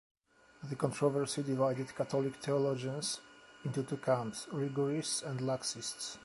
[0.63, 3.19] The controversy divided Catholic theologians
[3.63, 6.17] into two camps, Rigorists and Laxists.